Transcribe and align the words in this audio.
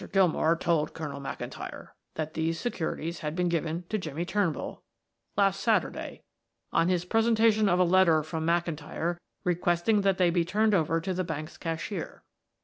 Gilmore 0.11 0.55
told 0.55 0.95
Colonel 0.95 1.21
McIntyre 1.21 1.89
that 2.15 2.33
these 2.33 2.59
securities 2.59 3.19
had 3.19 3.35
been 3.35 3.49
given 3.49 3.83
to 3.89 3.99
Jimmie 3.99 4.25
Turnbull 4.25 4.81
last 5.37 5.59
Saturday 5.59 6.23
on 6.73 6.89
his 6.89 7.05
presentation 7.05 7.69
of 7.69 7.77
a 7.77 7.83
letter 7.83 8.23
from 8.23 8.43
McIntyre 8.43 9.19
requesting 9.43 10.01
that 10.01 10.17
they 10.17 10.31
be 10.31 10.43
turned 10.43 10.73
over 10.73 10.99
to 10.99 11.13
the 11.13 11.23
bank's 11.23 11.55
cashier. 11.55 12.23